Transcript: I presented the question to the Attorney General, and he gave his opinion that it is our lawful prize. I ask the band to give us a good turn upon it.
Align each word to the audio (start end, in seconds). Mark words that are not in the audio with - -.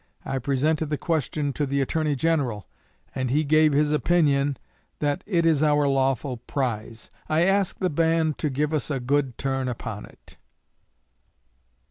I 0.25 0.39
presented 0.39 0.87
the 0.89 0.97
question 0.97 1.53
to 1.53 1.67
the 1.67 1.79
Attorney 1.79 2.15
General, 2.15 2.67
and 3.13 3.29
he 3.29 3.43
gave 3.43 3.71
his 3.71 3.91
opinion 3.91 4.57
that 4.97 5.23
it 5.27 5.45
is 5.45 5.61
our 5.61 5.87
lawful 5.87 6.37
prize. 6.37 7.11
I 7.29 7.43
ask 7.43 7.77
the 7.77 7.87
band 7.87 8.39
to 8.39 8.49
give 8.49 8.73
us 8.73 8.89
a 8.89 8.99
good 8.99 9.37
turn 9.37 9.67
upon 9.67 10.07
it. 10.07 10.37